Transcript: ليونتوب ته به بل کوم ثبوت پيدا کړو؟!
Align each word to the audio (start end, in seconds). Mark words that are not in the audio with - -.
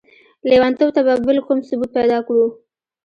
ليونتوب 0.49 0.89
ته 0.95 1.01
به 1.05 1.13
بل 1.27 1.37
کوم 1.45 1.59
ثبوت 1.69 1.89
پيدا 1.97 2.17
کړو؟! 2.27 2.45